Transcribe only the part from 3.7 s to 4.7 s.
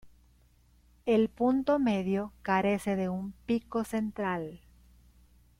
central.